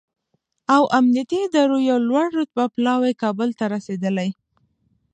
او 0.75 0.83
امنیتي 0.97 1.39
ادارو 1.47 1.77
یو 1.89 1.97
لوړ 2.09 2.27
رتبه 2.39 2.63
پلاوی 2.73 3.13
کابل 3.23 3.49
ته 3.59 3.65
رسېدلی 3.73 4.29